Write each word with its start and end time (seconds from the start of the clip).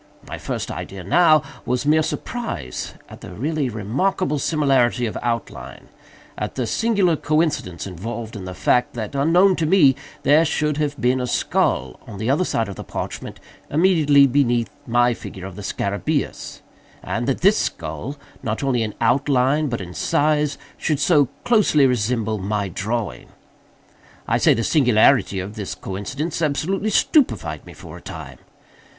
My 0.27 0.39
first 0.39 0.71
idea, 0.71 1.03
now, 1.03 1.43
was 1.63 1.85
mere 1.85 2.01
surprise 2.01 2.95
at 3.07 3.21
the 3.21 3.33
really 3.35 3.69
remarkable 3.69 4.39
similarity 4.39 5.05
of 5.05 5.15
outline—at 5.21 6.55
the 6.55 6.65
singular 6.65 7.15
coincidence 7.15 7.85
involved 7.85 8.35
in 8.35 8.45
the 8.45 8.55
fact, 8.55 8.95
that 8.95 9.13
unknown 9.13 9.55
to 9.57 9.67
me, 9.67 9.95
there 10.23 10.43
should 10.43 10.77
have 10.77 10.99
been 10.99 11.21
a 11.21 11.27
skull 11.27 11.99
upon 12.01 12.17
the 12.17 12.31
other 12.31 12.43
side 12.43 12.67
of 12.67 12.77
the 12.77 12.83
parchment, 12.83 13.39
immediately 13.69 14.25
beneath 14.25 14.71
my 14.87 15.13
figure 15.13 15.45
of 15.45 15.55
the 15.55 15.61
scarabæus, 15.61 16.61
and 17.03 17.27
that 17.27 17.41
this 17.41 17.57
skull, 17.59 18.17
not 18.41 18.63
only 18.63 18.81
in 18.81 18.95
outline, 19.01 19.67
but 19.67 19.81
in 19.81 19.93
size, 19.93 20.57
should 20.79 20.99
so 20.99 21.27
closely 21.43 21.85
resemble 21.85 22.39
my 22.39 22.67
drawing. 22.67 23.27
I 24.27 24.39
say 24.39 24.55
the 24.55 24.63
singularity 24.63 25.39
of 25.39 25.53
this 25.53 25.75
coincidence 25.75 26.41
absolutely 26.41 26.89
stupefied 26.89 27.67
me 27.67 27.73
for 27.73 27.97
a 27.97 28.01
time. 28.01 28.39